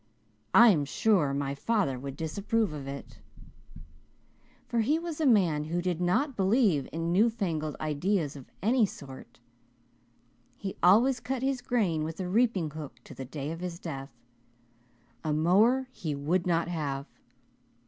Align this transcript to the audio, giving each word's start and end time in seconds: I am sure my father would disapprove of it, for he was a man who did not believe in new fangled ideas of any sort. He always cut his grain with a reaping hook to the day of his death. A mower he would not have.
I 0.55 0.69
am 0.69 0.83
sure 0.83 1.31
my 1.31 1.53
father 1.53 1.99
would 1.99 2.17
disapprove 2.17 2.73
of 2.73 2.87
it, 2.87 3.19
for 4.67 4.79
he 4.79 4.97
was 4.97 5.21
a 5.21 5.27
man 5.27 5.65
who 5.65 5.79
did 5.79 6.01
not 6.01 6.35
believe 6.35 6.89
in 6.91 7.11
new 7.11 7.29
fangled 7.29 7.75
ideas 7.79 8.35
of 8.35 8.49
any 8.63 8.87
sort. 8.87 9.39
He 10.57 10.75
always 10.81 11.19
cut 11.19 11.43
his 11.43 11.61
grain 11.61 12.03
with 12.03 12.19
a 12.19 12.27
reaping 12.27 12.71
hook 12.71 12.95
to 13.03 13.13
the 13.13 13.25
day 13.25 13.51
of 13.51 13.59
his 13.59 13.77
death. 13.77 14.09
A 15.23 15.31
mower 15.33 15.87
he 15.91 16.15
would 16.15 16.47
not 16.47 16.67
have. 16.67 17.05